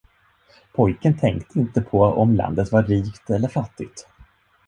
[0.75, 4.07] Pojken tänkte inte på om landet var rikt eller fattigt.